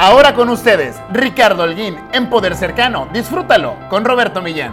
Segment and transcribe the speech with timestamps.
[0.00, 3.08] Ahora con ustedes, Ricardo Holguín, en Poder Cercano.
[3.12, 4.72] Disfrútalo con Roberto Millán.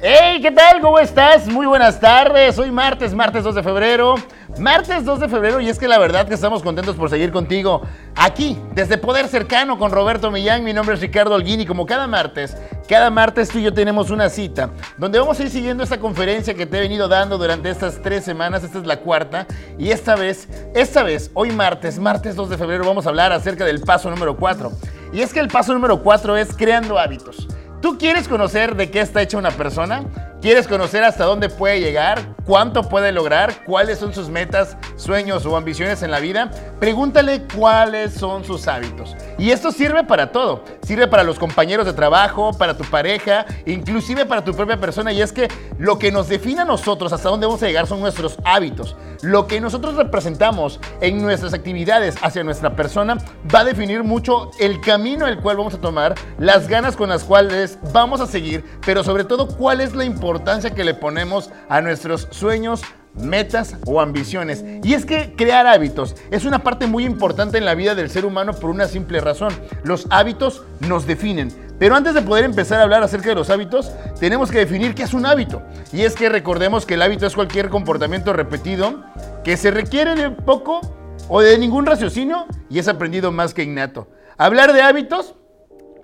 [0.00, 0.80] Hey, ¿qué tal?
[0.80, 1.46] ¿Cómo estás?
[1.46, 2.58] Muy buenas tardes.
[2.58, 4.14] Hoy martes, martes 2 de febrero.
[4.60, 7.80] Martes 2 de febrero y es que la verdad que estamos contentos por seguir contigo
[8.14, 10.64] aquí, desde Poder Cercano con Roberto Millán.
[10.64, 12.54] Mi nombre es Ricardo Holguín y como cada martes,
[12.86, 14.68] cada martes tú y yo tenemos una cita
[14.98, 18.22] donde vamos a ir siguiendo esta conferencia que te he venido dando durante estas tres
[18.22, 18.62] semanas.
[18.62, 19.46] Esta es la cuarta
[19.78, 23.64] y esta vez, esta vez, hoy martes, martes 2 de febrero, vamos a hablar acerca
[23.64, 24.72] del paso número 4.
[25.14, 27.48] Y es que el paso número 4 es creando hábitos.
[27.80, 30.04] ¿Tú quieres conocer de qué está hecha una persona?
[30.40, 32.34] ¿Quieres conocer hasta dónde puede llegar?
[32.46, 33.62] ¿Cuánto puede lograr?
[33.66, 36.50] ¿Cuáles son sus metas, sueños o ambiciones en la vida?
[36.80, 39.14] Pregúntale cuáles son sus hábitos.
[39.36, 40.64] Y esto sirve para todo.
[40.80, 45.12] Sirve para los compañeros de trabajo, para tu pareja, inclusive para tu propia persona.
[45.12, 48.00] Y es que lo que nos define a nosotros hasta dónde vamos a llegar son
[48.00, 48.96] nuestros hábitos.
[49.20, 53.18] Lo que nosotros representamos en nuestras actividades hacia nuestra persona
[53.54, 57.24] va a definir mucho el camino el cual vamos a tomar, las ganas con las
[57.24, 60.29] cuales vamos a seguir, pero sobre todo cuál es la importancia
[60.74, 62.82] que le ponemos a nuestros sueños,
[63.14, 64.64] metas o ambiciones.
[64.82, 68.24] Y es que crear hábitos es una parte muy importante en la vida del ser
[68.24, 69.52] humano por una simple razón.
[69.82, 71.52] Los hábitos nos definen.
[71.78, 75.04] Pero antes de poder empezar a hablar acerca de los hábitos, tenemos que definir qué
[75.04, 75.62] es un hábito.
[75.92, 79.02] Y es que recordemos que el hábito es cualquier comportamiento repetido
[79.44, 80.80] que se requiere de poco
[81.28, 84.08] o de ningún raciocinio y es aprendido más que innato.
[84.36, 85.34] Hablar de hábitos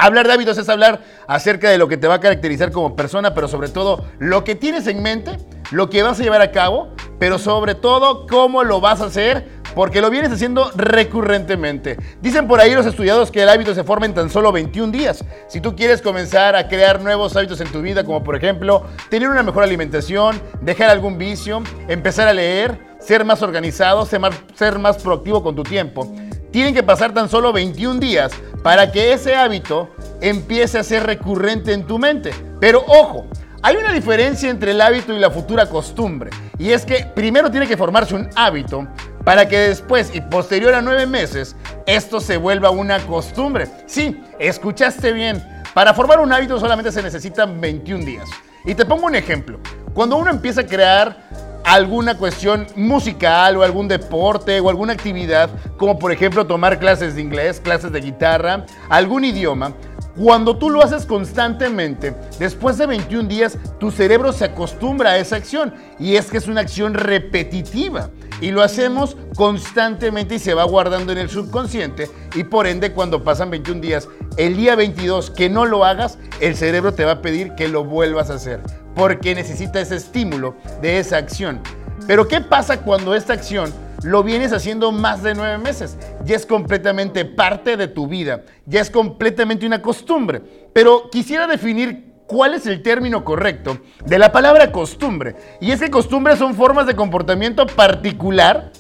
[0.07, 3.35] Hablar de hábitos es hablar acerca de lo que te va a caracterizar como persona,
[3.35, 5.37] pero sobre todo lo que tienes en mente,
[5.73, 9.49] lo que vas a llevar a cabo, pero sobre todo cómo lo vas a hacer,
[9.75, 11.97] porque lo vienes haciendo recurrentemente.
[12.23, 15.25] Dicen por ahí los estudiados que el hábito se forma en tan solo 21 días.
[15.49, 19.29] Si tú quieres comenzar a crear nuevos hábitos en tu vida, como por ejemplo tener
[19.29, 24.79] una mejor alimentación, dejar algún vicio, empezar a leer, ser más organizado, ser más, ser
[24.79, 26.09] más proactivo con tu tiempo,
[26.53, 28.33] tienen que pasar tan solo 21 días
[28.67, 32.33] para que ese hábito empiece a ser recurrente en tu mente.
[32.59, 33.29] Pero ojo,
[33.63, 36.31] hay una diferencia entre el hábito y la futura costumbre.
[36.59, 38.89] Y es que primero tiene que formarse un hábito
[39.23, 41.55] para que después y posterior a nueve meses
[41.87, 43.69] esto se vuelva una costumbre.
[43.87, 45.41] Sí, escuchaste bien.
[45.73, 48.29] Para formar un hábito solamente se necesitan 21 días.
[48.65, 49.61] Y te pongo un ejemplo.
[49.95, 51.19] Cuando uno empieza a crear
[51.67, 57.21] alguna cuestión musical o algún deporte o alguna actividad, como por ejemplo tomar clases de
[57.21, 59.75] inglés, clases de guitarra, algún idioma,
[60.17, 65.37] cuando tú lo haces constantemente, después de 21 días, tu cerebro se acostumbra a esa
[65.37, 65.75] acción.
[65.99, 68.09] Y es que es una acción repetitiva.
[68.41, 72.11] Y lo hacemos constantemente y se va guardando en el subconsciente.
[72.35, 76.57] Y por ende cuando pasan 21 días, el día 22 que no lo hagas, el
[76.57, 78.61] cerebro te va a pedir que lo vuelvas a hacer
[78.97, 81.61] porque necesita ese estímulo de esa acción.
[82.07, 85.99] Pero ¿qué pasa cuando esta acción lo vienes haciendo más de nueve meses?
[86.25, 90.43] Ya es completamente parte de tu vida, ya es completamente una costumbre.
[90.73, 95.37] Pero quisiera definir cuál es el término correcto de la palabra costumbre.
[95.61, 98.73] Y es que costumbres son formas de comportamiento particular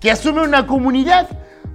[0.00, 1.28] que asume una comunidad.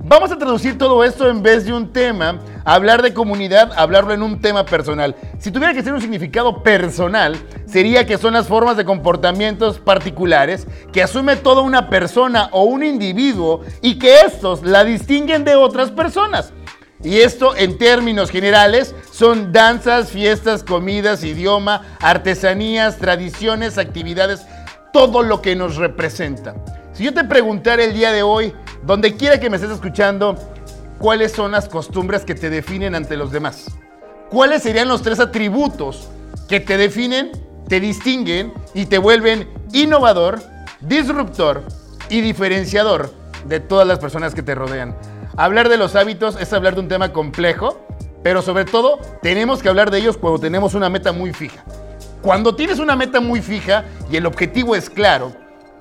[0.04, 4.22] Vamos a traducir todo esto en vez de un tema, hablar de comunidad, hablarlo en
[4.22, 5.16] un tema personal.
[5.40, 7.36] Si tuviera que ser un significado personal,
[7.66, 12.84] sería que son las formas de comportamientos particulares que asume toda una persona o un
[12.84, 16.54] individuo y que estos la distinguen de otras personas.
[17.04, 24.46] Y esto en términos generales son danzas, fiestas, comidas, idioma, artesanías, tradiciones, actividades,
[24.94, 26.56] todo lo que nos representa.
[26.94, 28.54] Si yo te preguntara el día de hoy,
[28.86, 30.36] donde quiera que me estés escuchando,
[31.00, 33.66] ¿cuáles son las costumbres que te definen ante los demás?
[34.30, 36.08] ¿Cuáles serían los tres atributos
[36.48, 37.32] que te definen,
[37.68, 40.40] te distinguen y te vuelven innovador,
[40.82, 41.64] disruptor
[42.10, 43.12] y diferenciador
[43.48, 44.96] de todas las personas que te rodean?
[45.36, 47.82] Hablar de los hábitos es hablar de un tema complejo,
[48.24, 51.64] pero sobre todo tenemos que hablar de ellos cuando tenemos una meta muy fija.
[52.22, 55.32] Cuando tienes una meta muy fija y el objetivo es claro,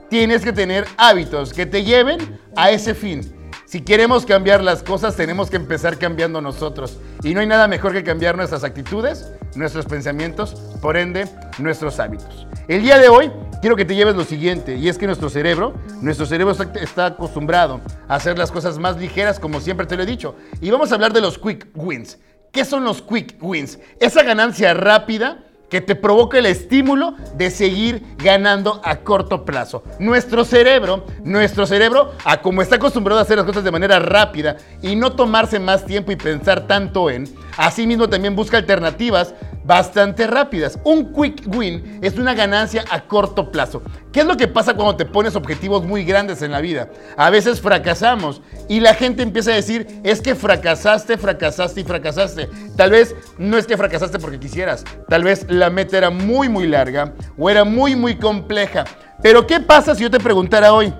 [0.08, 3.34] tienes que tener hábitos que te lleven a ese fin.
[3.66, 6.98] Si queremos cambiar las cosas, tenemos que empezar cambiando nosotros.
[7.22, 11.26] Y no hay nada mejor que cambiar nuestras actitudes, nuestros pensamientos, por ende,
[11.58, 12.46] nuestros hábitos.
[12.68, 15.74] El día de hoy quiero que te lleves lo siguiente, y es que nuestro cerebro,
[16.00, 20.06] nuestro cerebro está acostumbrado a hacer las cosas más ligeras, como siempre te lo he
[20.06, 20.36] dicho.
[20.60, 22.18] Y vamos a hablar de los quick wins.
[22.52, 23.78] ¿Qué son los quick wins?
[23.98, 25.42] Esa ganancia rápida
[25.74, 29.82] que te provoca el estímulo de seguir ganando a corto plazo.
[29.98, 34.56] Nuestro cerebro, nuestro cerebro, a como está acostumbrado a hacer las cosas de manera rápida
[34.82, 39.34] y no tomarse más tiempo y pensar tanto en, asimismo también busca alternativas
[39.64, 40.78] bastante rápidas.
[40.84, 43.82] Un quick win es una ganancia a corto plazo.
[44.14, 46.88] ¿Qué es lo que pasa cuando te pones objetivos muy grandes en la vida?
[47.16, 52.48] A veces fracasamos y la gente empieza a decir, es que fracasaste, fracasaste y fracasaste.
[52.76, 56.68] Tal vez no es que fracasaste porque quisieras, tal vez la meta era muy, muy
[56.68, 58.84] larga o era muy, muy compleja.
[59.20, 60.94] Pero ¿qué pasa si yo te preguntara hoy,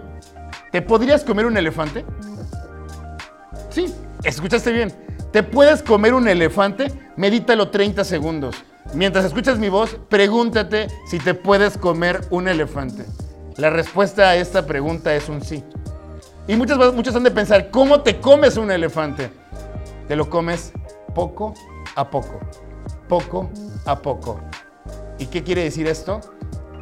[0.73, 2.05] ¿te podrías comer un elefante?
[3.71, 3.95] Sí,
[4.25, 4.93] escuchaste bien.
[5.31, 6.91] ¿Te puedes comer un elefante?
[7.15, 8.57] Medítalo 30 segundos.
[8.93, 13.05] Mientras escuchas mi voz, pregúntate si te puedes comer un elefante.
[13.57, 15.65] La respuesta a esta pregunta es un sí.
[16.47, 19.31] Y muchas, muchos han de pensar, ¿cómo te comes un elefante?
[20.07, 20.73] Te lo comes
[21.15, 21.55] poco
[21.95, 22.41] a poco,
[23.09, 23.51] poco
[23.87, 24.41] a poco.
[25.19, 26.21] ¿Y qué quiere decir esto?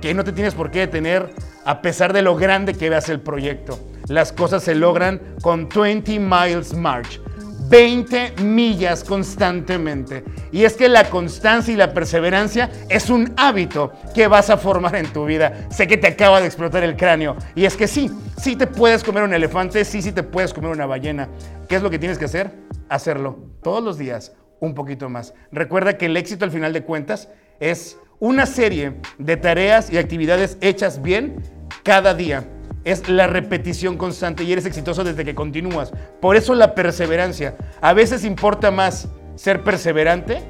[0.00, 1.32] Que no te tienes por qué detener
[1.64, 3.78] a pesar de lo grande que veas el proyecto.
[4.08, 7.20] Las cosas se logran con 20 miles march.
[7.68, 10.24] 20 millas constantemente.
[10.50, 14.96] Y es que la constancia y la perseverancia es un hábito que vas a formar
[14.96, 15.66] en tu vida.
[15.70, 17.36] Sé que te acaba de explotar el cráneo.
[17.54, 20.70] Y es que sí, sí te puedes comer un elefante, sí, sí te puedes comer
[20.70, 21.28] una ballena.
[21.68, 22.50] ¿Qué es lo que tienes que hacer?
[22.88, 25.34] Hacerlo todos los días un poquito más.
[25.50, 27.28] Recuerda que el éxito al final de cuentas
[27.58, 31.42] es una serie de tareas y actividades hechas bien
[31.82, 32.44] cada día
[32.84, 35.92] es la repetición constante y eres exitoso desde que continúas.
[36.20, 37.56] Por eso la perseverancia.
[37.80, 40.42] A veces importa más ser perseverante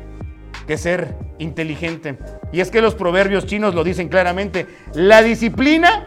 [0.67, 2.19] que ser inteligente.
[2.53, 4.67] Y es que los proverbios chinos lo dicen claramente.
[4.95, 6.07] La disciplina,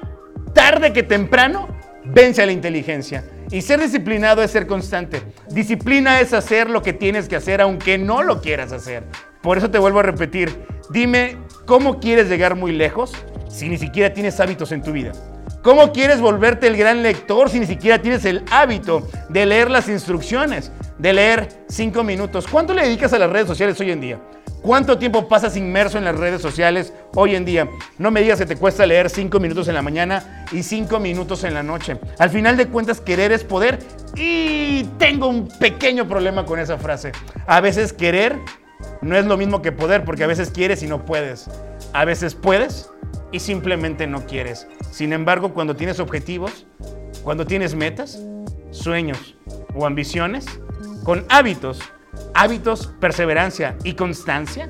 [0.54, 1.68] tarde que temprano,
[2.06, 3.24] vence a la inteligencia.
[3.52, 5.22] Y ser disciplinado es ser constante.
[5.50, 9.04] Disciplina es hacer lo que tienes que hacer aunque no lo quieras hacer.
[9.42, 10.52] Por eso te vuelvo a repetir.
[10.90, 13.14] Dime, ¿cómo quieres llegar muy lejos
[13.56, 15.14] si ni siquiera tienes hábitos en tu vida?
[15.64, 19.88] ¿Cómo quieres volverte el gran lector si ni siquiera tienes el hábito de leer las
[19.88, 22.48] instrucciones, de leer cinco minutos?
[22.48, 24.20] ¿Cuánto le dedicas a las redes sociales hoy en día?
[24.62, 27.70] ¿Cuánto tiempo pasas inmerso en las redes sociales hoy en día?
[27.98, 31.44] No me digas que te cuesta leer cinco minutos en la mañana y cinco minutos
[31.44, 31.98] en la noche.
[32.20, 33.80] Al final de cuentas, querer es poder
[34.16, 37.12] y tengo un pequeño problema con esa frase.
[37.48, 38.38] A veces querer
[39.02, 41.48] no es lo mismo que poder porque a veces quieres y no puedes.
[41.94, 42.90] A veces puedes
[43.36, 44.66] y simplemente no quieres.
[44.92, 46.66] Sin embargo, cuando tienes objetivos,
[47.22, 48.18] cuando tienes metas,
[48.72, 49.36] sueños
[49.74, 50.46] o ambiciones,
[51.04, 51.82] con hábitos,
[52.34, 54.70] hábitos, perseverancia y constancia,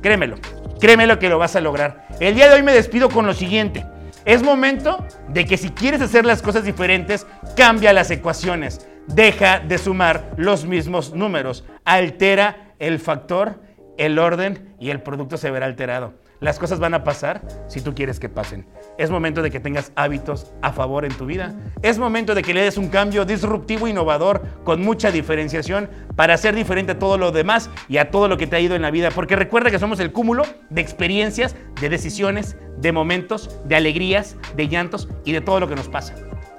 [0.00, 0.36] créemelo,
[0.80, 2.06] créemelo que lo vas a lograr.
[2.20, 3.84] El día de hoy me despido con lo siguiente.
[4.24, 8.86] Es momento de que si quieres hacer las cosas diferentes, cambia las ecuaciones.
[9.08, 11.64] Deja de sumar los mismos números.
[11.84, 13.60] Altera el factor,
[13.96, 16.27] el orden y el producto se verá alterado.
[16.40, 18.64] Las cosas van a pasar si tú quieres que pasen.
[18.96, 21.54] Es momento de que tengas hábitos a favor en tu vida.
[21.82, 26.54] Es momento de que le des un cambio disruptivo, innovador, con mucha diferenciación para ser
[26.54, 28.92] diferente a todo lo demás y a todo lo que te ha ido en la
[28.92, 29.10] vida.
[29.10, 34.68] Porque recuerda que somos el cúmulo de experiencias, de decisiones, de momentos, de alegrías, de
[34.68, 36.14] llantos y de todo lo que nos pasa.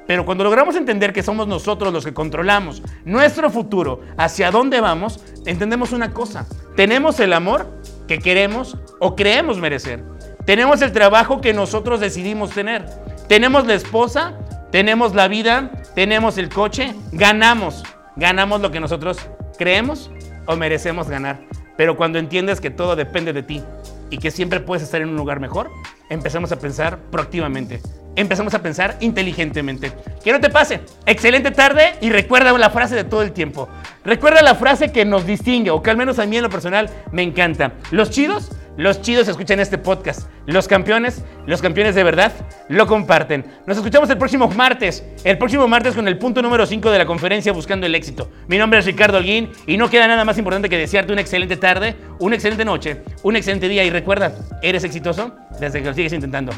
[0.07, 5.23] Pero cuando logramos entender que somos nosotros los que controlamos nuestro futuro, hacia dónde vamos,
[5.45, 6.47] entendemos una cosa.
[6.75, 7.67] Tenemos el amor
[8.09, 10.03] que queremos o creemos merecer.
[10.43, 12.83] Tenemos el trabajo que nosotros decidimos tener.
[13.27, 14.33] Tenemos la esposa,
[14.71, 17.83] tenemos la vida, tenemos el coche, ganamos.
[18.15, 19.19] Ganamos lo que nosotros
[19.59, 20.09] creemos
[20.47, 21.39] o merecemos ganar.
[21.77, 23.61] Pero cuando entiendes que todo depende de ti
[24.09, 25.69] y que siempre puedes estar en un lugar mejor,
[26.09, 27.79] empezamos a pensar proactivamente.
[28.15, 29.91] Empezamos a pensar inteligentemente.
[30.23, 30.81] Que no te pase.
[31.05, 33.69] Excelente tarde y recuerda la frase de todo el tiempo.
[34.03, 36.89] Recuerda la frase que nos distingue, o que al menos a mí en lo personal
[37.11, 37.73] me encanta.
[37.91, 40.29] Los chidos, los chidos escuchan este podcast.
[40.45, 42.31] Los campeones, los campeones de verdad,
[42.69, 43.43] lo comparten.
[43.65, 45.03] Nos escuchamos el próximo martes.
[45.25, 48.31] El próximo martes con el punto número 5 de la conferencia Buscando el Éxito.
[48.47, 51.57] Mi nombre es Ricardo Holguín y no queda nada más importante que desearte una excelente
[51.57, 53.83] tarde, una excelente noche, un excelente día.
[53.83, 54.31] Y recuerda,
[54.61, 56.53] eres exitoso desde que lo sigues intentando.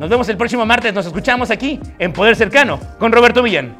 [0.00, 0.94] Nos vemos el próximo martes.
[0.94, 3.76] Nos escuchamos aquí en Poder Cercano con Roberto Millán.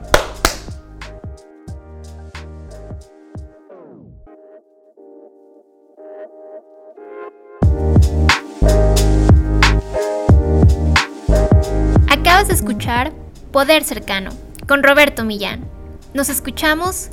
[12.56, 13.12] Escuchar
[13.52, 14.30] Poder Cercano
[14.66, 15.68] con Roberto Millán.
[16.14, 17.10] Nos escuchamos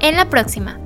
[0.00, 0.78] en la próxima.